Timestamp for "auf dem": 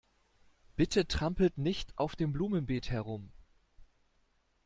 1.99-2.33